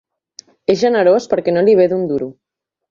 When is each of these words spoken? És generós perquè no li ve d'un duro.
És 0.75 0.81
generós 0.85 1.31
perquè 1.35 1.57
no 1.57 1.67
li 1.69 1.79
ve 1.83 1.91
d'un 1.95 2.11
duro. 2.15 2.35